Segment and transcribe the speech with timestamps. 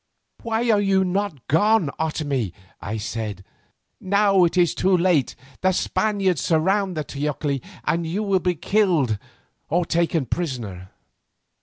[0.41, 3.43] "Why are you not gone, Otomie?" I said.
[3.99, 5.35] "Now it is too late.
[5.61, 9.19] The Spaniards surround the teocalli and you will be killed
[9.69, 10.89] or taken prisoner."